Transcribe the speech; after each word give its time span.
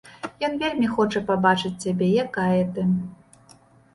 Ён 0.45 0.53
вельмі 0.61 0.87
хоча 0.93 1.19
пабачыць 1.27 1.81
цябе, 1.85 2.07
якая 2.25 2.63
ты. 2.79 2.87